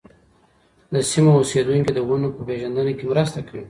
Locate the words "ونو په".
2.07-2.41